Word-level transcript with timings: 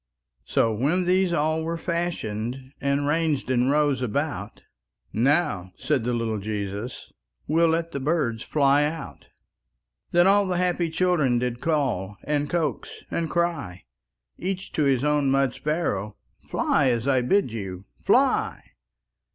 So, 0.45 0.73
when 0.73 1.05
these 1.05 1.31
all 1.31 1.61
were 1.61 1.77
fashioned, 1.77 2.73
And 2.81 3.05
ranged 3.05 3.51
in 3.51 3.69
rows 3.69 4.01
about, 4.01 4.63
"Now," 5.13 5.73
said 5.77 6.05
the 6.05 6.13
little 6.13 6.39
Jesus, 6.39 7.13
"We'll 7.45 7.67
let 7.67 7.91
the 7.91 7.99
birds 7.99 8.41
fly 8.41 8.85
out." 8.85 9.27
Then 10.11 10.25
all 10.25 10.47
the 10.47 10.57
happy 10.57 10.89
children 10.89 11.37
Did 11.37 11.61
call, 11.61 12.17
and 12.23 12.49
coax, 12.49 13.03
and 13.11 13.29
cry 13.29 13.83
Each 14.39 14.71
to 14.71 14.85
his 14.85 15.03
own 15.03 15.29
mud 15.29 15.53
sparrow: 15.53 16.15
"Fly, 16.47 16.89
as 16.89 17.07
I 17.07 17.21
bid 17.21 17.51
you! 17.51 17.85
Fly!" 18.01 18.59